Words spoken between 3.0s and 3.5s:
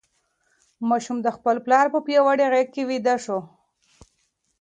شو.